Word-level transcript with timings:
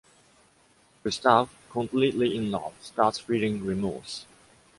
Gustave, 1.03 1.49
completely 1.69 2.35
in 2.35 2.49
love, 2.49 2.73
starts 2.81 3.19
feeling 3.19 3.63
remorse. 3.63 4.25